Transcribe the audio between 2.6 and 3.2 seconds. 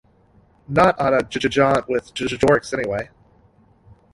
anyway.